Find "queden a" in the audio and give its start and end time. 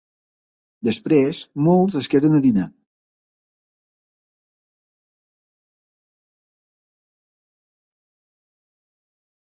2.13-2.41